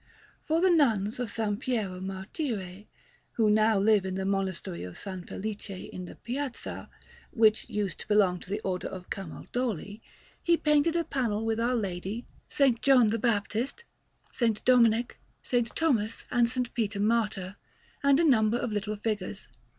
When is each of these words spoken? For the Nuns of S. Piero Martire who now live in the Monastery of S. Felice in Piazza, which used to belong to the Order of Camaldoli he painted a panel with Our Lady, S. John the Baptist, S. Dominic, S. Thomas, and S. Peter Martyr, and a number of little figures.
For 0.45 0.61
the 0.61 0.71
Nuns 0.71 1.19
of 1.19 1.29
S. 1.37 1.55
Piero 1.59 1.99
Martire 2.01 2.85
who 3.33 3.51
now 3.51 3.77
live 3.77 4.03
in 4.03 4.15
the 4.15 4.25
Monastery 4.25 4.83
of 4.83 4.95
S. 4.95 5.03
Felice 5.27 5.69
in 5.69 6.15
Piazza, 6.23 6.89
which 7.29 7.69
used 7.69 7.99
to 7.99 8.07
belong 8.07 8.39
to 8.39 8.49
the 8.49 8.59
Order 8.61 8.87
of 8.87 9.11
Camaldoli 9.11 10.01
he 10.41 10.57
painted 10.57 10.95
a 10.95 11.03
panel 11.03 11.45
with 11.45 11.59
Our 11.59 11.75
Lady, 11.75 12.25
S. 12.49 12.73
John 12.81 13.09
the 13.11 13.19
Baptist, 13.19 13.83
S. 14.41 14.59
Dominic, 14.65 15.19
S. 15.45 15.69
Thomas, 15.75 16.25
and 16.31 16.47
S. 16.47 16.57
Peter 16.73 16.99
Martyr, 16.99 17.57
and 18.01 18.19
a 18.19 18.23
number 18.25 18.57
of 18.57 18.71
little 18.71 18.95
figures. 18.95 19.49